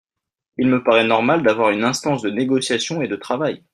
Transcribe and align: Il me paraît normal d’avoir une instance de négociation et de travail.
Il 0.57 0.65
me 0.67 0.81
paraît 0.83 1.03
normal 1.05 1.43
d’avoir 1.43 1.69
une 1.69 1.83
instance 1.83 2.23
de 2.23 2.31
négociation 2.31 3.03
et 3.03 3.07
de 3.07 3.15
travail. 3.15 3.61